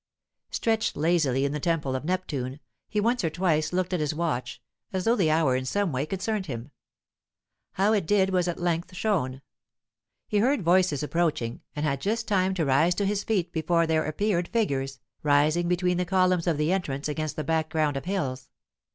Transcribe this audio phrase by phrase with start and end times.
[0.49, 2.59] Stretched lazily in the Temple of Neptune,
[2.89, 4.59] he once or twice looked at his watch,
[4.91, 6.71] as though the hour in some way concerned him.
[7.73, 9.43] How it did was at length shown.
[10.27, 14.05] He heard voices approaching, and had just time to rise to his feet before there
[14.07, 18.49] appeared figures, rising between the columns of the entrance against the background of hills.